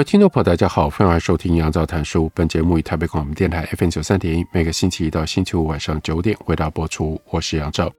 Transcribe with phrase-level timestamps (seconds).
[0.00, 2.32] 位听众朋友，大家好，欢迎收听杨照谈书。
[2.34, 7.20] 本节目以台北广播电台 FM 九三点一，每个星期一到星期五晚上九点为大家播出。
[7.28, 7.92] 我是杨照，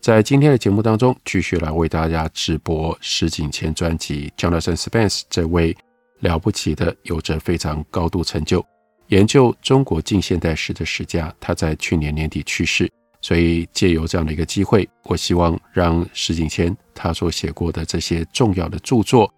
[0.00, 5.76] 在今天的节目当中，继续来为大家直播石景谦专辑 Jonathan Spence 这位
[6.20, 8.64] 了不起的、有着非常高度成就、
[9.08, 11.34] 研究中国近现代史的史家。
[11.38, 12.90] 他在去年年底去世，
[13.20, 19.30] 所以借由这样的一个机会，我希望让石景谦他所写过的这些重要的著作，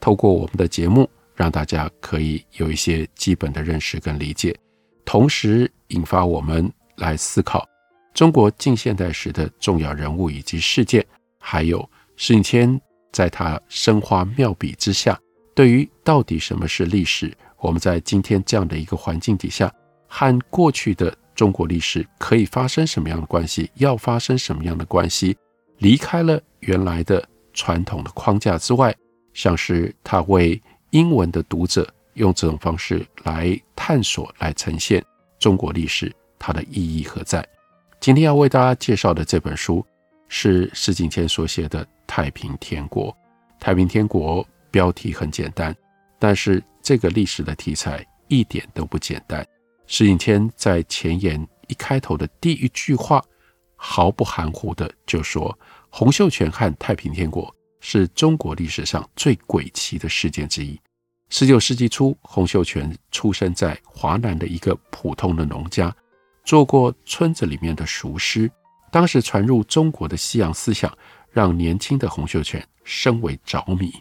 [0.00, 1.08] 透过我们的节目。
[1.40, 4.54] 让大家可以有一些基本的认识跟理解，
[5.06, 7.66] 同时引发我们来思考
[8.12, 11.02] 中国近现代史的重要人物以及事件，
[11.38, 11.80] 还有
[12.14, 12.80] 史景谦
[13.10, 15.18] 在他生花妙笔之下，
[15.54, 19.72] 对于到底什么是历史，我们在今天这样的一个环境底下，
[20.08, 25.34] 和过去的中国历史可以发生什么样的关系，要发生什么样的关系，
[25.78, 28.94] 离开了原来的传统的框架之外，
[29.32, 35.04] 像是他为英文的读者用这种方式来探索、来呈现
[35.38, 37.46] 中国历史，它的意义何在？
[38.00, 39.84] 今天要为大家介绍的这本书
[40.28, 43.06] 是石景谦所写的《太平天国》。
[43.60, 45.74] 《太平天国》标题很简单，
[46.18, 49.46] 但是这个历史的题材一点都不简单。
[49.86, 53.22] 石景谦在前言一开头的第一句话，
[53.76, 55.56] 毫不含糊的就说
[55.90, 60.78] ：“洪秀全和太平天国。”是中国历史上最诡奇的事件之一。
[61.30, 65.94] 十九世纪初，洪秀全出生在华南的一个普通的农家，
[66.44, 68.50] 做过村子里面的塾师。
[68.90, 70.92] 当时传入中国的西洋思想，
[71.30, 73.92] 让年轻的洪秀全深为着迷。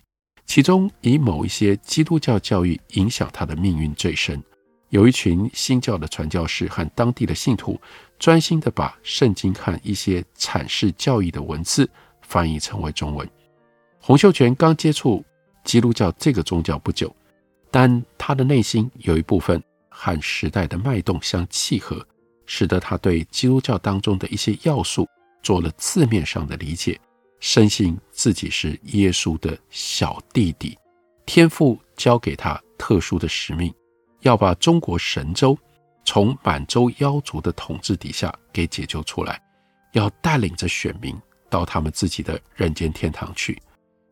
[0.47, 4.44] 其中，以某一些基督教教育影响他的命运最深。
[4.90, 7.79] 有一群新教的传教士和当地的信徒，
[8.17, 11.88] 专心地把圣经和一些阐释教义的文字
[12.23, 13.29] 翻译成为中文。
[14.01, 15.23] 洪秀全刚接触
[15.63, 17.13] 基督教这个宗教不久，
[17.69, 22.05] 但他的内心有一部分和时代的脉动相契合，
[22.45, 25.07] 使得他对基督教当中的一些要素
[25.43, 26.99] 做了字面上的理解，
[27.39, 30.77] 深信自己是耶稣的小弟弟，
[31.25, 33.71] 天父交给他特殊的使命，
[34.21, 35.55] 要把中国神州
[36.05, 39.39] 从满洲妖族的统治底下给解救出来，
[39.93, 41.16] 要带领着选民
[41.49, 43.61] 到他们自己的人间天堂去。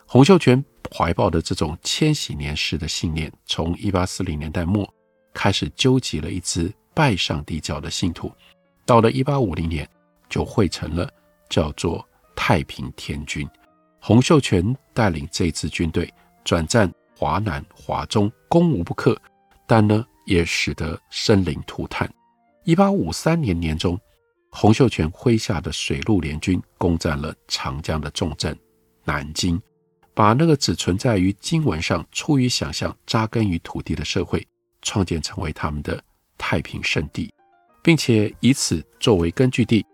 [0.09, 4.87] 洪秀全怀抱的这种千禧年式的信念，从一八四零年代末
[5.33, 8.31] 开始纠集了一支拜上帝教的信徒，
[8.85, 9.87] 到了一八五零年
[10.29, 11.11] 就汇成了
[11.49, 12.07] 叫做
[12.37, 13.45] 太平天军。
[13.99, 16.11] 洪秀全带领这支军队
[16.45, 19.19] 转战华南、华中，攻无不克，
[19.67, 22.09] 但呢也使得生灵涂炭。
[22.63, 23.99] 一八五三年年中，
[24.51, 28.57] 洪秀全麾下的水陆联军攻占了长江的重镇
[29.03, 29.61] 南京。
[30.17, 34.43] 把那个只存在于经文上、出于想象、扎根于土地的社会，
[34.81, 36.03] 创建成为他们的
[36.39, 37.31] 太平圣地，
[37.83, 39.85] 并且以此作为根据地，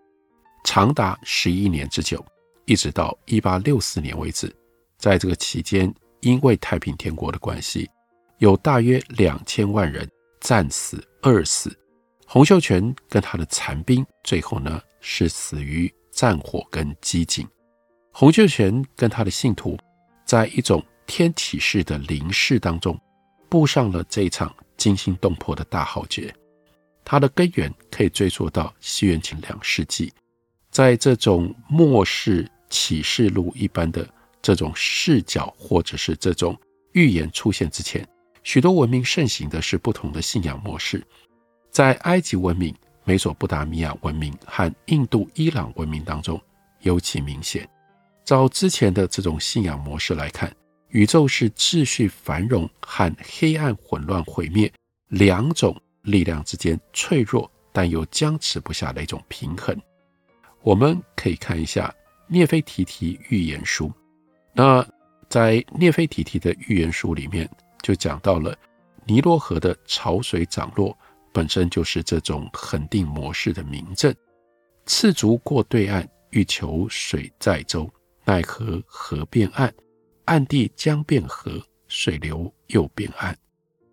[0.64, 2.24] 长达十一年之久，
[2.64, 4.50] 一直到一八六四年为止。
[4.96, 7.86] 在这个期间，因为太平天国的关系，
[8.38, 10.10] 有大约两千万人
[10.40, 11.70] 战死、饿死。
[12.26, 17.46] 洪秀全跟他的残兵，最后呢是死于战火跟饥馑。
[18.10, 19.76] 洪秀全跟他的信徒。
[20.34, 23.00] 在一种天启式的临事当中，
[23.48, 26.34] 布上了这一场惊心动魄的大浩劫。
[27.04, 30.12] 它的根源可以追溯到西元前两世纪，
[30.72, 34.04] 在这种末世启示录一般的
[34.42, 36.60] 这种视角或者是这种
[36.94, 38.04] 预言出现之前，
[38.42, 41.00] 许多文明盛行的是不同的信仰模式。
[41.70, 42.74] 在埃及文明、
[43.04, 46.42] 美索不达米亚文明和印度、伊朗文明当中
[46.80, 47.68] 尤其明显。
[48.24, 50.50] 照之前的这种信仰模式来看，
[50.88, 54.72] 宇宙是秩序繁荣和黑暗混乱毁灭
[55.08, 59.78] 两种力量之间脆弱但又僵持不下的一种平衡。
[60.62, 61.94] 我们可以看一下
[62.26, 63.92] 聂菲提提预言书。
[64.54, 64.86] 那
[65.28, 67.48] 在聂菲提提的预言书里面，
[67.82, 68.56] 就讲到了
[69.04, 70.96] 尼罗河的潮水涨落
[71.32, 74.14] 本身就是这种恒定模式的明证，
[74.86, 77.90] 赤足过对岸，欲求水载舟。
[78.24, 79.72] 奈何河变暗，
[80.24, 83.36] 暗地将变河，水流又变暗。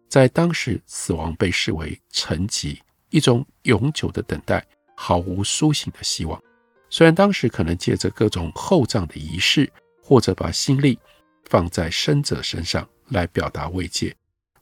[0.07, 2.78] 在当时，死亡被视为沉寂，
[3.10, 6.42] 一种永久的等待，毫无苏醒的希望。
[6.89, 9.72] 虽然当时可能借着各种厚葬的仪式，
[10.04, 11.00] 或者把心力
[11.45, 14.16] 放在生者身上来表达慰藉，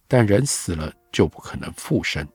[0.07, 2.27] 但人死了就不可能复生。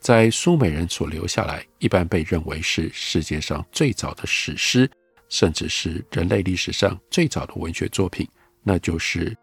[0.00, 4.90] 在苏美人所留下来，一般被认为是世界上最早的史诗，
[5.30, 8.28] 甚至是人类历史上最早的文学作品，
[8.62, 9.30] 那就是《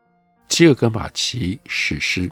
[0.47, 2.27] 吉尔格马奇史诗》。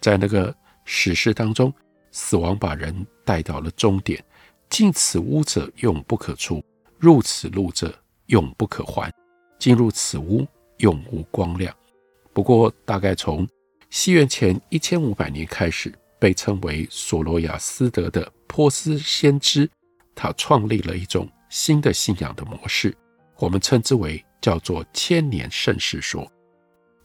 [0.00, 0.54] 在那个
[0.84, 1.72] 史诗当中，
[2.12, 2.94] 死亡把人
[3.24, 4.22] 带到了终点，
[4.68, 6.62] 进此屋者永不可出，
[6.98, 9.10] 入此路者永不可还，
[9.58, 10.46] 进入此屋
[10.80, 11.74] 永无光亮。
[12.34, 13.48] 不过，大概从
[13.88, 15.90] 西元前一千五百年开始。
[16.18, 19.68] 被称为索罗亚斯德的波斯先知，
[20.14, 22.94] 他创立了一种新的信仰的模式，
[23.38, 26.30] 我们称之为叫做千年盛世说。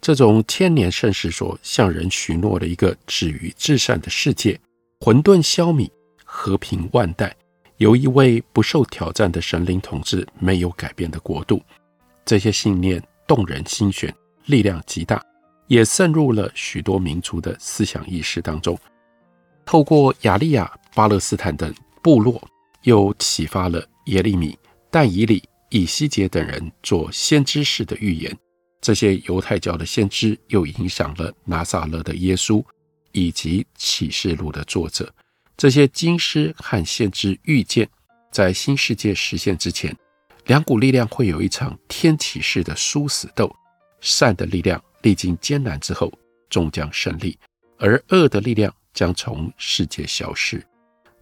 [0.02, 4.60] 这种千年盛世说向人许诺了一个止于至善的世界，
[5.00, 5.90] 混沌消弭，
[6.26, 7.34] 和平万代，
[7.78, 11.62] 由一位不受挑战的神灵统治没有改变的国度。
[12.26, 14.14] 这些信念动人心弦，
[14.48, 15.24] 力量极大，
[15.68, 18.78] 也渗入了许多民族的思想意识当中。
[19.66, 22.46] 透过亚利亚、巴勒斯坦等部落，
[22.84, 24.58] 又启发了耶利米、
[24.90, 28.36] 但以理、以西结等人做先知式的预言。
[28.82, 32.64] 这些犹太教的先知又影响了拿撒勒的耶稣
[33.12, 35.14] 以及启示录的作者。
[35.56, 37.88] 这些经师和先知预见，
[38.32, 39.96] 在新世界实现之前，
[40.46, 43.56] 两股力量会有一场天启式的殊死斗。
[44.00, 46.12] 善的力量历经艰难之后，
[46.50, 47.38] 终将胜利，
[47.78, 48.74] 而恶的力量。
[48.94, 50.62] 将从世界消失。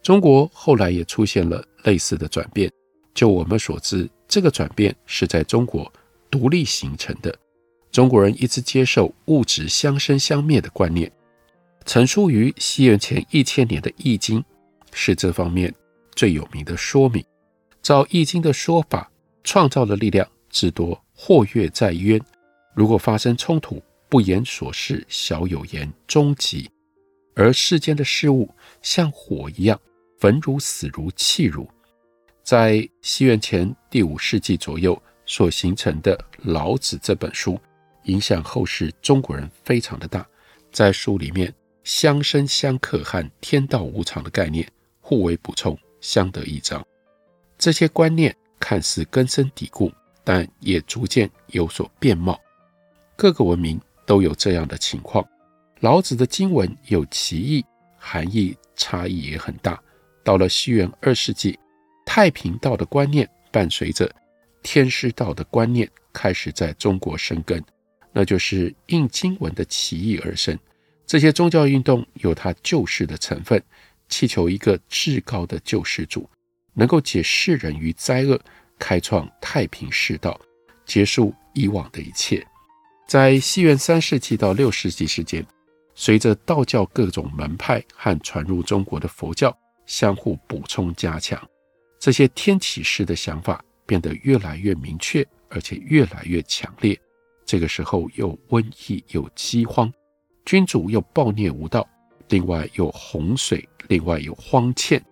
[0.01, 2.71] 中国后来也出现了类似的转变。
[3.13, 5.91] 就我们所知，这个转变是在中国
[6.31, 7.37] 独立形成的。
[7.91, 11.11] 中国人一直接受物质相生相灭的观念。
[11.85, 14.39] 成书于西元前一千年的《易经》
[14.93, 15.73] 是这方面
[16.15, 17.23] 最有名的说明。
[17.81, 19.11] 照《易经》的说法，
[19.43, 22.21] 创造的力量至多或跃在渊。
[22.75, 26.69] 如果发生冲突，不言所事，小有言终极。
[27.35, 28.49] 而世间的事物
[28.81, 29.79] 像火一样，
[30.19, 31.67] 焚如、死如、弃如。
[32.43, 37.59] 在西元前第五世纪左右所形成的《老子》这本书，
[38.03, 40.25] 影响后世中国人非常的大。
[40.71, 44.69] 在书里面，相生相克和天道无常的概念
[44.99, 46.85] 互为补充，相得益彰。
[47.57, 49.91] 这些观念看似根深蒂固，
[50.23, 52.39] 但也逐渐有所变貌。
[53.15, 55.25] 各个文明都有这样的情况。
[55.79, 57.65] 老子的经文有歧义，
[57.97, 59.81] 含义差异也很大。
[60.23, 61.57] 到了西元二世纪，
[62.05, 64.09] 太平道的观念伴随着
[64.61, 67.63] 天师道的观念开始在中国生根，
[68.11, 70.57] 那就是应经文的起义而生。
[71.05, 73.61] 这些宗教运动有它救世的成分，
[74.07, 76.29] 祈求一个至高的救世主
[76.73, 78.39] 能够解世人于灾厄，
[78.77, 80.39] 开创太平世道，
[80.85, 82.45] 结束以往的一切。
[83.07, 85.45] 在西元三世纪到六世纪之间。
[85.95, 89.53] 随着道教各种门派和传入中国的佛教
[89.89, 91.43] 相互补充加强，
[91.99, 96.97] 这些天启式的想法变得越来越明确，而且越来越强烈。
[97.43, 99.91] 这个时候又瘟疫，又饥荒，
[100.45, 101.89] 君主又暴虐无道，
[102.27, 105.03] 另外有洪水，另外有荒欠，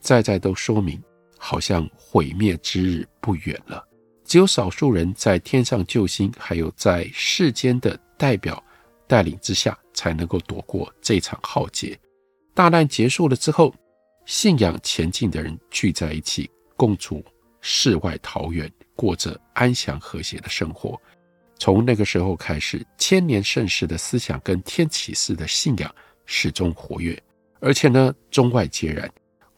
[0.00, 1.02] 在在都说明，
[1.38, 3.82] 好像毁灭之日不远了。
[4.22, 8.62] 只有少数人在天上救星，还有在世间的代表
[9.06, 11.98] 带领之下，才能够躲过这场浩劫。
[12.52, 13.74] 大难结束了之后，
[14.26, 17.24] 信仰前进的人聚在一起，共处
[17.60, 21.00] 世外桃源，过着安详和谐的生活。
[21.60, 25.94] 从那个时候开始，千年盛世的思想跟天启式的信仰
[26.26, 27.16] 始终活跃，
[27.60, 29.08] 而且呢，中外皆然。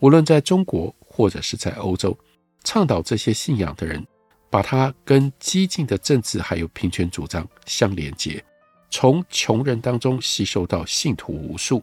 [0.01, 2.17] 无论在中国或者是在欧洲，
[2.63, 4.07] 倡导这些信仰的人，
[4.51, 8.45] 把它跟激进的政治还有平权主张相连接。
[8.91, 11.83] 从穷人当中吸收到信徒无数，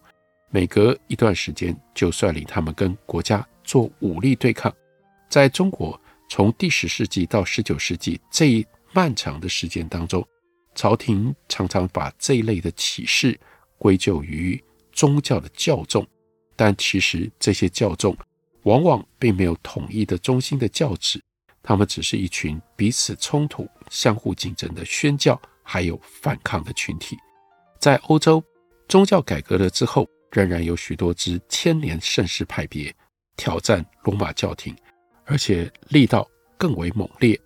[0.56, 4.74] 每隔一段时间就率领他们跟国家做武力对抗。
[5.28, 10.26] 在中国，从第十世纪到十九世纪这一漫长的时间当中，
[10.74, 13.38] 朝廷常常把这一类的起事
[13.78, 14.58] 归咎于
[14.94, 16.08] 宗教的教众，
[16.56, 18.16] 但其实这些教众
[18.64, 21.22] 往往并没有统一的中心的教旨，
[21.62, 25.38] 他们只是一群彼此冲突、相互竞争的宣教。
[25.68, 27.18] 还有反抗的群体，
[27.78, 28.42] 在欧洲
[28.88, 32.94] 宗教改革了之后，仍然有许多支千年盛世派别
[33.38, 34.76] 挑战罗马教廷，
[35.24, 37.40] 而且力道更为猛烈。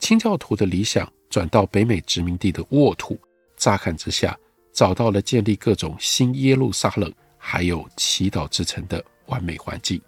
[0.00, 3.16] 清教徒的理想转到北美殖民地的沃土，
[3.56, 4.36] 乍看之下
[4.72, 10.02] 找到了建立各种新耶路撒冷还有祈祷之城的完美环境。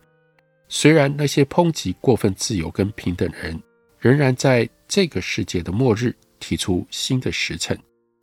[0.69, 3.63] 虽然那些抨击过分自由跟平等人，
[4.01, 7.79] 仍然在这个世界的末日提出新的时辰，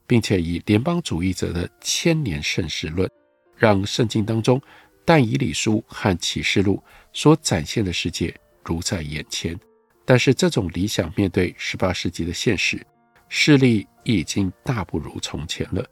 [0.06, 3.10] 并且以联邦主义者的千年盛世论，
[3.62, 4.60] 让圣经当中
[5.06, 6.82] 但以理书和启示录
[7.14, 9.56] 所展现的世界如在眼前。
[10.04, 12.84] 但是这种理想面对十八世纪的现实，
[13.30, 15.86] 势力已经大不如从前了。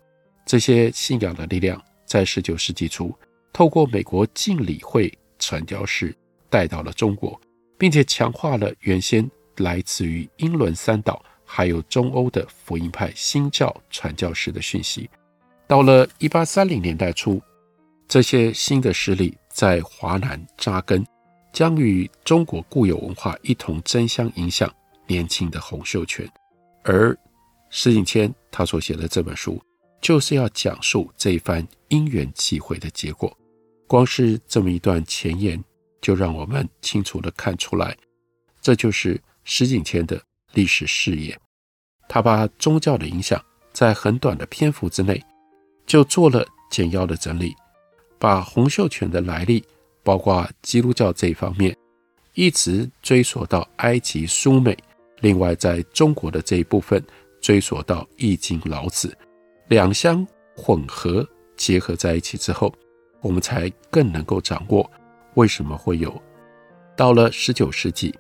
[0.46, 3.16] 这些信仰的力量在十九世纪初，
[3.54, 6.16] 透过美国浸礼会传教士。
[6.52, 7.40] 带到了中国，
[7.78, 15.08] 并且强化了原先来自于英伦三岛还有中欧的福音派新教传教士的讯息。
[15.68, 17.40] 到了一八三零年代初，
[18.10, 21.06] 这些新的势力在华南扎根，
[21.54, 24.70] 将与中国固有文化一同争相影响
[25.08, 26.30] 年轻的洪秀全。
[26.84, 27.18] 而
[27.70, 29.62] 石景谦他所写的这本书，
[30.02, 33.34] 就是要讲述这一番因缘际会的结果。
[33.88, 35.64] 光是这么一段前言。
[36.02, 37.94] 就让我们清楚地看出来，
[38.62, 40.18] 这就是石景谦的
[40.54, 41.38] 历史视野。
[42.08, 45.22] 他把宗教的影响在很短的篇幅之内
[45.86, 47.54] 就做了简要的整理，
[48.20, 49.64] 把洪秀全的来历，
[50.04, 51.76] 包括基督教这一方面，
[52.34, 54.78] 一直追溯到埃及苏美，
[55.22, 57.04] 另外在中国的这一部分
[57.42, 59.18] 追溯到易经老子，
[59.70, 62.74] 两相混合结合在一起之后，
[63.22, 64.90] 我们才更能够掌握。
[65.36, 66.22] 为什么会有
[66.98, 68.14] 到了十九世纪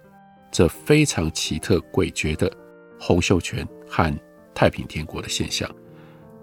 [0.51, 2.49] 这非常奇特诡谲的
[2.97, 4.17] 洪秀全和
[4.53, 5.69] 太平天国的现象？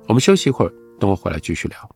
[0.06, 1.95] 我们休息一会儿，等我回来继续聊。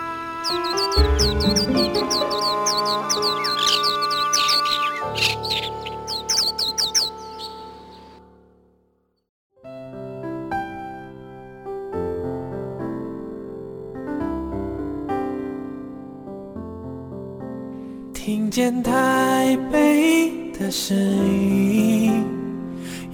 [20.71, 22.23] 声音，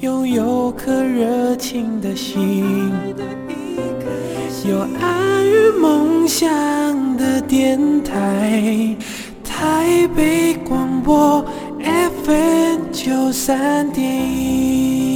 [0.01, 2.91] 拥有颗热情的心，
[4.69, 6.47] 有爱与梦想
[7.17, 8.95] 的电台，
[9.43, 11.43] 台北广播
[11.81, 15.06] FM 九三点一。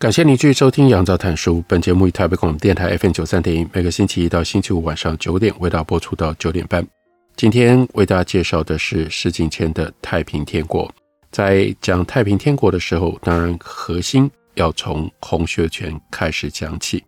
[0.00, 1.58] 感谢您继续收听《杨照谈书》。
[1.68, 6.82] 本节目以台北广播电台 FM 九三点一，每个星期一到星期五晚上九点为大家播出到九点半。
[7.36, 10.88] 今天为大家介绍的是石景谦的《太平天国》。
[11.30, 17.04] 在讲《太平天国》的时候，当然核心要从洪秀全开始讲起。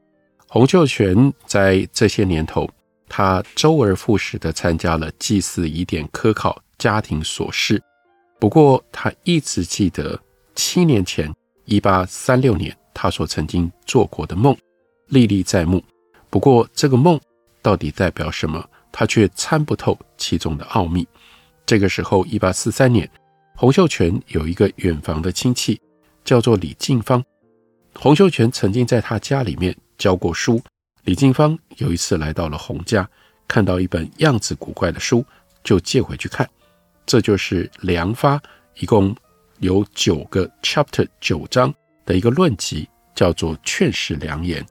[0.46, 2.68] 洪秀全在这些年头，
[3.08, 7.82] 他周而复始地参加了祭祀、仪典、科考、家庭琐事。
[8.38, 10.20] 不过，他一直记得
[10.54, 11.34] 七年前，
[11.64, 12.76] 一八三六年。
[12.94, 14.56] 他所曾经做过的梦，
[15.08, 15.82] 历历在目。
[16.30, 17.20] 不过，这个梦
[17.60, 21.06] 到底代表什么，他却参不透其中的奥秘。
[21.66, 23.08] 这个时候，一八四三年，
[23.54, 25.80] 洪秀全有一个远房的亲戚，
[26.24, 27.22] 叫做李进芳。
[27.94, 30.60] 洪秀全曾经在他家里面教过书。
[31.04, 33.08] 李进芳有一次来到了洪家，
[33.46, 35.24] 看到一本样子古怪的书，
[35.62, 36.48] 就借回去看。
[37.04, 38.38] 这就是《良发》，
[38.78, 39.14] 一共
[39.58, 41.74] 有九个 chapter，九章。
[42.04, 44.62] 的一个论集叫做《劝世良言》，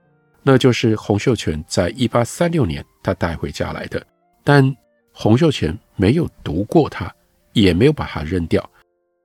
[0.44, 4.06] 那就是洪秀全在一八三六年他带回家来的，
[4.44, 4.76] 但
[5.14, 7.14] 洪秀全没有读过它，
[7.54, 8.68] 也没有把它扔掉。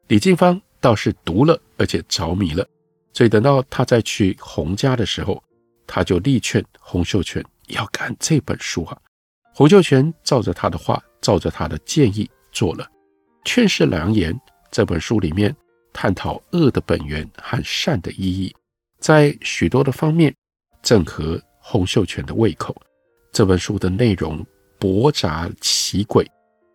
[0.08, 2.66] 李静芳倒是读了，而且着迷了，
[3.12, 5.42] 所以等到他再去洪家的时候，
[5.86, 8.96] 他就力劝洪秀全要看这本书啊。
[9.54, 12.84] 洪秀全照着他的话，照着他的建议做了。
[13.44, 14.34] 《劝世良言》
[14.70, 15.54] 这本书里面
[15.98, 18.54] 探讨恶的本源和善的意义，
[19.00, 20.34] 在许多的方面
[20.82, 22.76] 正合洪秀全的胃口。
[23.32, 24.44] 这本书的内容
[24.78, 26.26] 博杂奇诡，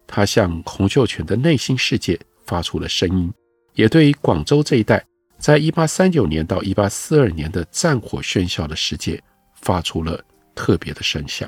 [0.08, 3.32] 他向洪秀全的内心世界发出了声音，
[3.76, 5.06] 也对于广州这一带
[5.38, 9.22] 在一八三九年到一八四二年的战火喧嚣的世界
[9.62, 10.20] 发出了
[10.56, 11.48] 特别的声响。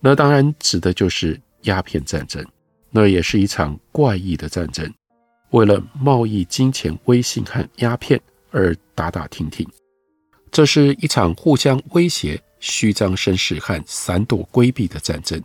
[0.00, 2.42] 那当然指的就是鸦片战争。
[2.92, 4.92] 那也是一场怪异的战争，
[5.50, 9.66] 为了贸易、金钱、威信和鸦片而打打停停。
[10.50, 15.40] 这是一场互相威胁、虚张声势和闪躲规避的战争。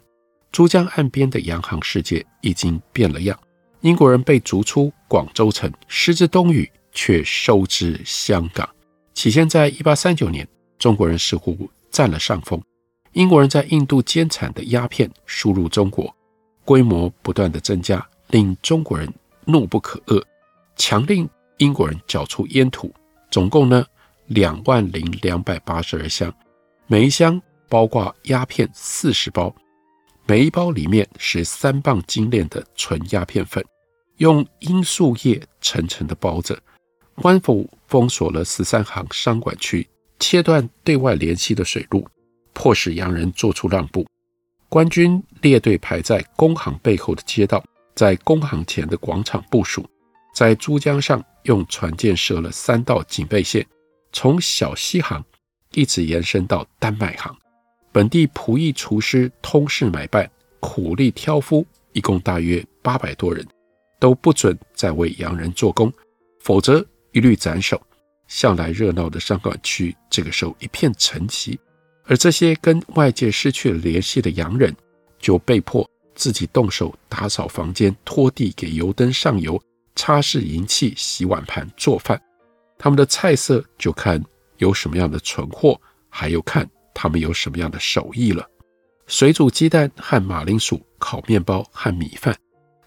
[0.52, 3.38] 珠江岸边的洋行世界已经变了样，
[3.82, 8.68] 英国人被逐出广州城，失之东隅，却收之香港。
[9.14, 10.48] 起先在一八三九年，
[10.80, 12.62] 中国人似乎占了上风，
[13.14, 16.14] 英国人在印度监产的鸦片输入中国。
[16.64, 19.08] 规模不断的增加，令中国人
[19.46, 20.24] 怒不可遏，
[20.76, 22.94] 强令英国人缴出烟土。
[23.32, 23.86] 总共呢，
[24.28, 26.34] 两万零两百八十二箱，
[26.88, 29.54] 每一箱包括鸦片四十包，
[30.26, 33.64] 每一包里面是三磅精炼的纯鸦片粉，
[34.18, 36.58] 用罂粟叶层层的包着。
[37.16, 39.88] 官府封锁了十三行商管区，
[40.20, 42.08] 切断对外联系的水路，
[42.54, 44.06] 迫使洋人做出让步。
[44.68, 47.64] 官军列队排在工行背后的街道，
[47.96, 49.86] 在工行前的广场部署，
[50.34, 53.66] 在珠江上用船舰设了三道警备线，
[54.12, 55.24] 从小西行
[55.72, 57.36] 一直延伸到丹麦行。
[57.92, 63.48] 本地仆役厨师通事买办、苦力挑夫，一共大约八百多人，
[64.00, 65.92] 都不准再为洋人做工，
[66.42, 67.82] 否则一律斩首。
[68.28, 71.58] 向来热闹的商管区，这个时候一片沉寂。
[72.06, 74.76] 而这些跟外界失去了联系的洋人，
[75.20, 79.62] 就被迫自己动手打扫房间、拖地、给油灯上油、
[79.96, 82.20] 擦拭银器、洗碗盘、做饭。
[82.78, 84.24] 他们的菜色就看
[84.58, 88.46] 有什么样的存货，还有看他们有什么样的手艺了。
[89.08, 92.36] 水煮鸡蛋和马铃薯，烤面包和米饭。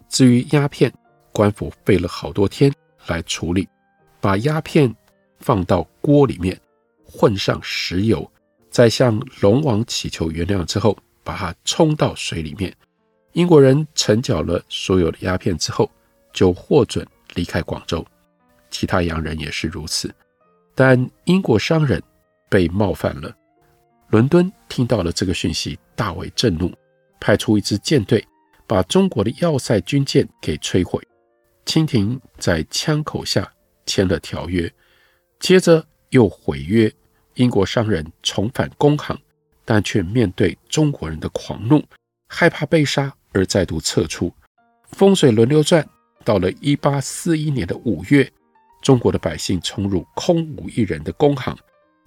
[0.08, 0.92] 至于鸦片，
[1.32, 2.72] 官府费了好多天
[3.06, 3.68] 来处理，
[4.20, 4.92] 把鸦片
[5.38, 6.60] 放到锅里面，
[7.04, 8.28] 混上石油。
[8.70, 12.74] 再向龙王祈求原谅之后，把它冲到水里面。
[13.32, 15.90] 英国人承缴了所有的鸦片之后，
[16.32, 18.04] 就获准离开广州。
[18.70, 20.12] 其他洋人也是如此。
[20.74, 22.02] 但英国商人
[22.48, 23.34] 被冒犯了。
[24.10, 26.72] 伦敦听到了这个讯息，大为震怒，
[27.20, 28.24] 派出一支舰队，
[28.66, 31.02] 把中国的要塞军舰给摧毁。
[31.66, 33.52] 清廷在枪口下
[33.84, 34.72] 签了条约，
[35.38, 36.90] 接着又毁约。
[37.34, 39.16] 英国商人重返工行，
[39.64, 41.84] 但却面对中国人的狂怒，
[42.28, 44.32] 害怕被杀而再度撤出。
[44.92, 45.86] 风水轮流转，
[46.24, 48.30] 到了一八四一年的五月，
[48.82, 51.56] 中国的百姓冲入空无一人的工行，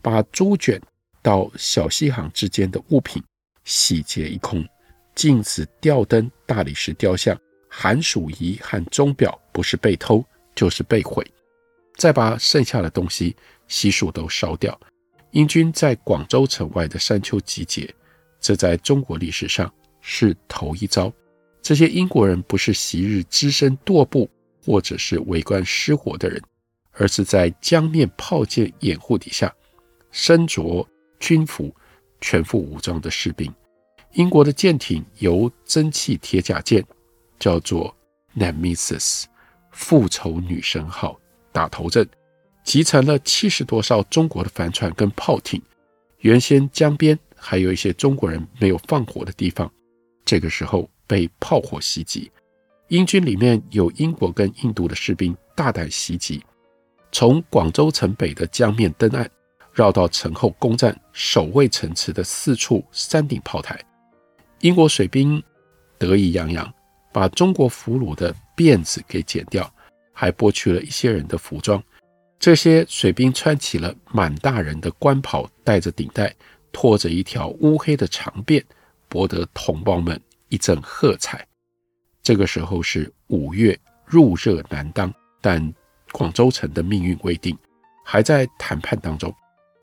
[0.02, 0.82] 把猪圈
[1.22, 3.22] 到小西行之间的物品
[3.64, 4.66] 洗劫一空，
[5.14, 7.38] 镜子、吊灯、大理石雕像、
[7.70, 11.26] 寒暑仪和钟表，不是被偷就是被毁，
[11.98, 13.36] 再把剩下的东西
[13.68, 14.80] 悉数都烧掉。
[15.32, 17.94] 英军在广州城外的山丘集结，
[18.40, 21.12] 这在中国历史上是头一遭。
[21.62, 24.30] 这些英国人不是昔日只身踱步
[24.66, 26.42] 或者是围观失火的人，
[26.92, 29.54] 而是在江面炮舰掩护底下，
[30.12, 30.88] 身着
[31.20, 31.74] 军服、
[32.20, 33.54] 全副武装的士兵。
[34.14, 36.84] 英国的舰艇由蒸汽铁甲舰，
[37.40, 37.96] 叫做
[38.36, 39.24] Nemesis
[39.72, 41.20] 复仇女神号
[41.52, 42.08] 打头阵。
[42.64, 45.60] 集成了七十多艘中国的帆船跟炮艇，
[46.20, 49.72] 原先江边还有一些中国人没有放火的地方，
[50.32, 52.32] 这个时候被炮火袭击。
[52.88, 56.42] 英军里面有英国跟印度的士兵大胆袭击，
[57.12, 59.30] 从广州城北的江面登岸，
[59.74, 63.78] 绕到城后攻占守卫城池的四处山顶炮台。
[64.62, 65.44] 英国水兵
[65.98, 66.74] 得意洋洋，
[67.12, 69.70] 把中国俘虏的辫子给剪掉，
[70.14, 71.84] 还剥去了一些人的服装。
[72.40, 76.34] 这些水兵穿起了满大人的官袍，戴着顶戴，
[76.72, 78.64] 拖着一条乌黑的长辫，
[79.12, 81.46] 博得同胞们一阵喝彩。
[82.24, 85.74] 这个时候是五月，入热难当，但
[86.14, 87.58] 广州城的命运未定，
[88.06, 89.34] 还在谈判当中。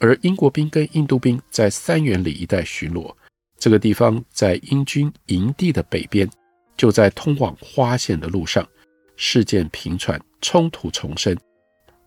[0.01, 3.15] 而英国兵跟印度兵在三元里一带巡逻，
[3.59, 6.27] 这个地方在英军营地的北边，
[6.75, 8.67] 就在通往花县的路上。
[9.17, 11.37] 事件频传，冲突重生。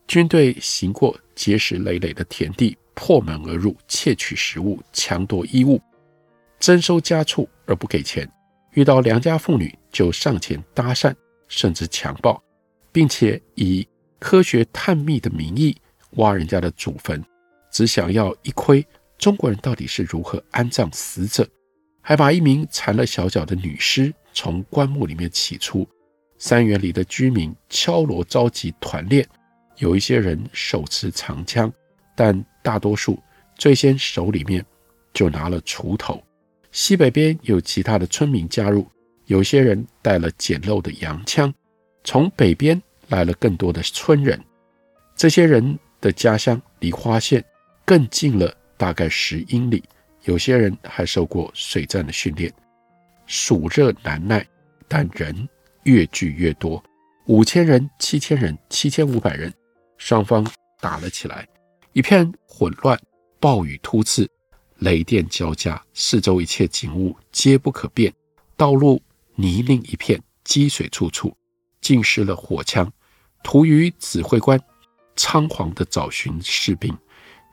[0.08, 5.82] 军队行过结实累累的田地，破门而入，窃取食物，抢夺衣物，
[6.62, 8.30] 征收家畜而不给钱，
[8.74, 11.12] 遇到良家妇女就上前搭讪，
[11.48, 12.42] 甚至强暴，
[12.92, 13.86] 并且以
[14.20, 15.76] 科学探秘的名义
[16.12, 17.22] 挖人家的祖坟，
[17.72, 18.86] 只想要一窥
[19.18, 21.50] 中国人到底是如何安葬死者，
[22.00, 25.90] 还把一名缠了小脚的女尸从棺木里面起出。
[26.38, 29.28] 三元里的居民敲锣召集团练，
[29.78, 31.74] 有一些人手持长枪，
[32.16, 33.20] 但大多数
[33.58, 34.64] 最先手里面
[35.12, 36.22] 就拿了锄头。
[36.72, 38.88] 西北边有其他的村民加入，
[39.26, 41.54] 有些人带了简陋的洋枪。
[42.04, 44.42] 从北边来了更多的村人，
[45.16, 47.44] 这些人的家乡离花县
[47.86, 49.84] 更近了大概十英里，
[50.24, 52.52] 有些人还受过水战的训练。
[53.26, 54.46] 暑热难耐，
[54.88, 55.48] 但人。
[55.86, 56.84] 越聚越多，
[57.26, 59.52] 五千人、七千人、七千五百人，
[59.98, 60.46] 双方
[60.80, 61.48] 打了起来，
[61.94, 62.96] 一片混乱，
[63.40, 64.30] 暴雨突刺，
[64.82, 68.12] 雷电交加，四周一切景物皆不可辨，
[68.58, 69.00] 道路
[69.36, 71.32] 泥泞一片，积水处处，
[71.82, 72.92] 浸湿了火枪。
[73.44, 74.60] 突厥指挥官
[75.16, 76.98] 仓皇地找寻士兵，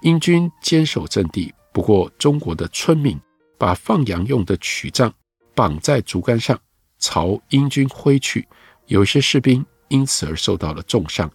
[0.00, 3.20] 英军坚守阵地，不过中国的村民
[3.58, 5.12] 把放羊用的曲杖
[5.54, 6.58] 绑在竹竿上。
[6.98, 8.48] 朝英军挥去，
[8.86, 11.30] 有些士兵因此而受到了重伤。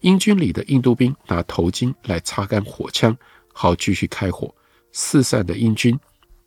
[0.00, 3.16] 英军里的印度兵拿头巾来擦干火枪，
[3.54, 4.54] 好继续开火。
[5.00, 5.96] 四散的英军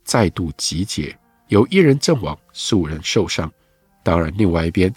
[0.04, 3.50] 再度集结，有一人阵亡，十五人受伤。
[4.02, 4.94] 当然，另外一边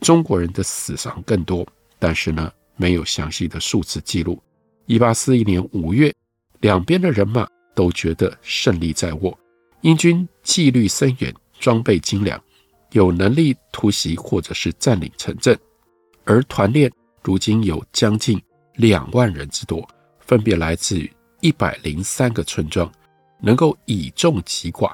[0.00, 1.64] 中国人的死伤更多，
[2.00, 4.42] 但是呢，没有详细的数字记录。
[4.86, 6.12] 一八四一年五月，
[6.58, 9.38] 两边的人马都觉得胜利在握，
[9.82, 12.42] 英军纪律森严，装备精良。
[12.90, 15.56] 有能力突袭或者是占领城镇，
[16.24, 16.90] 而团练
[17.22, 18.42] 如今有将近
[18.74, 19.88] 两万人之多，
[20.18, 21.08] 分别来自于
[21.46, 22.90] 一百零三个村庄，
[23.38, 24.92] 能够以众击寡。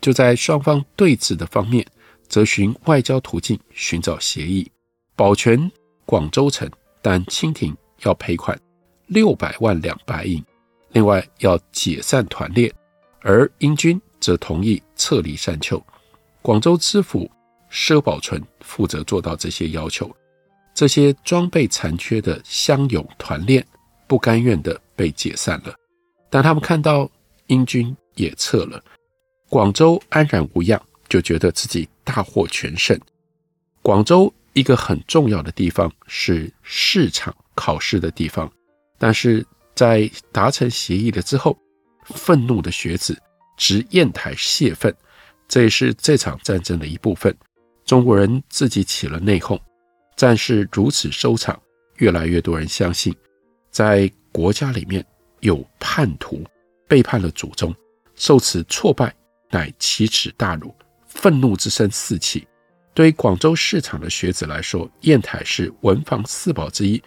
[0.00, 1.84] 就在双方对峙的方面，
[2.28, 4.70] 则寻外交途径寻找协议，
[5.16, 5.68] 保全
[6.06, 6.70] 广州城，
[7.02, 8.56] 但清廷要赔款
[9.08, 10.40] 六百万两白银，
[10.92, 12.72] 另外要解散团练，
[13.22, 15.84] 而英军则同意撤离山丘。
[16.42, 17.28] 广州知府
[17.72, 20.08] 佘宝纯负责做到这些要求，
[20.72, 23.66] 这些装备残缺的乡勇团练
[24.06, 25.74] 不甘愿地被解散了。
[26.30, 27.10] 但他们看到
[27.46, 28.82] 英军也撤了，
[29.48, 32.98] 广州安然无恙，就觉得自己大获全胜。
[33.82, 38.50] 广州一个很重要的地方是市场考试的地方，
[38.98, 41.56] 但是在达成协议了之后，
[42.06, 43.16] 愤怒的学子
[43.56, 44.94] 直砚台泄愤。
[45.46, 47.34] 这也是这场战争的一部分。
[47.86, 49.58] 中国人自己起了内讧，
[50.14, 51.58] 战事如此收场，
[51.96, 53.16] 越来越多人相信，
[53.70, 55.02] 在国家里面
[55.40, 56.44] 有叛徒
[56.86, 57.74] 背叛了祖宗，
[58.14, 59.14] 受此挫败
[59.50, 60.74] 乃奇耻大辱，
[61.06, 62.46] 愤怒之声四起。
[62.94, 67.02] 对于广州市场的学子来说，砚台是文房四宝之一，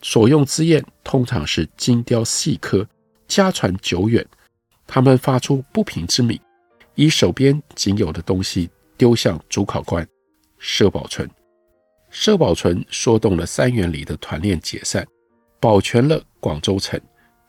[0.00, 2.86] 所用之砚通常是精雕细刻，
[3.28, 4.26] 家传久远。
[4.86, 6.38] 他们发出不平之鸣。
[6.94, 10.06] 以手边仅有的东西丢向主考官
[10.60, 11.28] 佘宝纯，
[12.12, 15.04] 佘宝纯说动了三元里的团练解散，
[15.58, 17.00] 保全了广州城。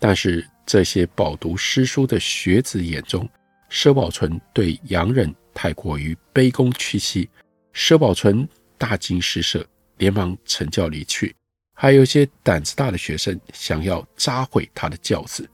[0.07, 3.27] 但是这些饱读诗书的学子眼中，
[3.71, 7.27] 佘宝纯对洋人太过于卑躬屈膝，
[7.73, 9.65] 佘宝纯大惊失色，
[9.97, 11.35] 连忙乘轿离去。
[11.73, 15.49] 还有一些胆子大的学生想要砸毁他的轿子，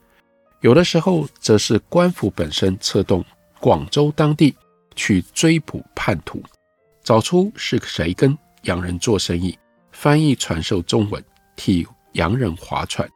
[0.60, 3.24] 有的时候则是官府本身策动。
[3.58, 4.54] 广州当地
[4.94, 6.42] 去追捕叛徒，
[7.02, 9.58] 找出是谁跟洋人做生意，
[9.92, 11.24] 翻译传授中文，
[11.56, 13.08] 替洋人划船。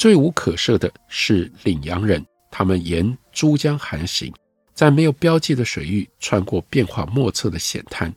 [0.00, 4.32] 罪无可赦的是领洋人，他们沿珠江航行，
[4.72, 8.10] 在没有标记的水域穿过变化莫测的险滩。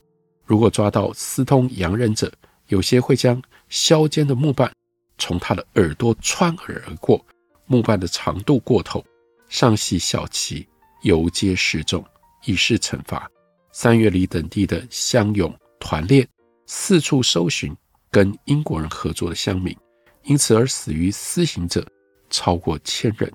[0.46, 2.32] 如果抓到私通洋人者，
[2.70, 4.72] 有些会将削尖的木棒
[5.18, 7.22] 从他的耳朵穿耳而过，
[7.66, 9.04] 木棒的长度过头，
[9.50, 10.66] 上系小旗。
[11.02, 12.02] 游街示众，
[12.46, 13.30] 以示惩罚。
[13.74, 16.26] 三月里等地的乡勇团练，
[16.66, 17.76] 四处搜寻
[18.10, 19.76] 跟英国人合作的乡民，
[20.24, 21.86] 因此而死于私刑者
[22.30, 23.32] 超过千人。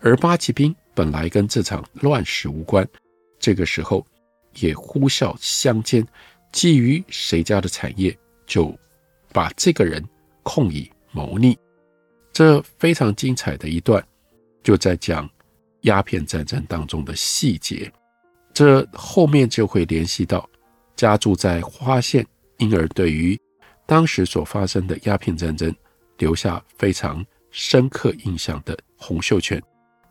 [0.00, 2.86] 而八旗兵本来跟这场乱世无关，
[3.38, 4.06] 这个时候
[4.54, 6.02] 也呼啸乡间，
[6.52, 8.76] 觊觎谁家的产业，就
[9.32, 10.02] 把这个人
[10.42, 11.58] 控以谋逆。
[12.32, 14.04] 这非常精彩的一段，
[14.62, 15.28] 就在讲。
[15.84, 17.90] 鸦片战争当中的细节，
[18.52, 20.46] 这后面就会联系到
[20.94, 22.22] 家住在花县，
[22.58, 23.34] 因而对于
[23.86, 25.74] 当时所发生的鸦片战争
[26.20, 29.60] 留下非常深刻印象的洪秀全，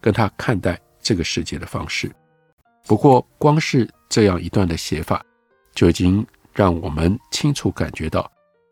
[0.01, 2.11] 跟他看待这个世界的方式。
[2.85, 5.23] 不过，光是这样一段的写法，
[5.73, 8.29] 就已经让我们清楚感觉到，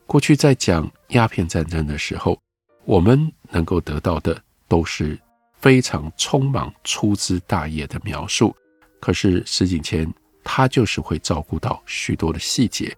[0.08, 2.38] 过去在讲鸦片战争的时候，
[2.84, 5.18] 我们能够得到的都是
[5.60, 8.56] 非常匆忙、粗枝大叶的描述。
[9.00, 10.12] 可是石景谦
[10.44, 12.96] 他就是会照顾到许多的细节，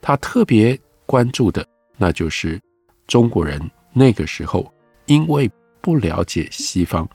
[0.00, 1.66] 他特别关注的，
[1.98, 2.58] 那就是
[3.06, 3.60] 中国人
[3.92, 4.72] 那个时候
[5.06, 5.50] 因为
[5.80, 7.08] 不了解西方，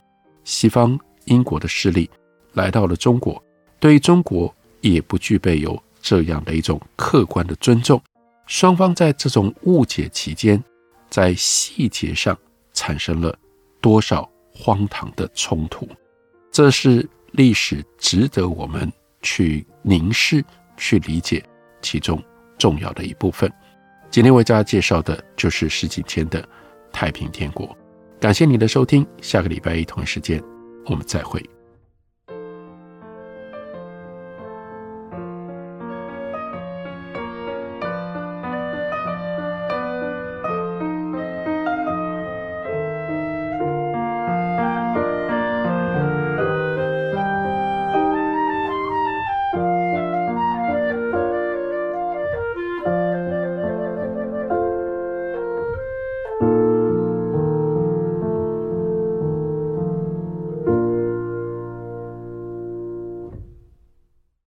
[0.44, 2.08] 西方英国的势力
[2.52, 3.42] 来到了中国。
[3.80, 8.00] 对于中国也不具备有这样的一种客观的尊重，
[8.46, 10.62] 双方在这种误解期间，
[11.08, 12.36] 在细节上
[12.72, 13.36] 产生了
[13.80, 15.88] 多少荒唐的冲突，
[16.50, 18.90] 这是历史值得我们
[19.22, 20.44] 去凝视、
[20.76, 21.44] 去理解
[21.80, 22.22] 其中
[22.58, 23.52] 重要的一部分。
[24.10, 26.42] 今天为大家介绍的就是石景谦的
[26.98, 27.64] 《太平天国》，
[28.18, 30.42] 感谢你的收听，下个礼拜一同一时间
[30.86, 31.40] 我们再会。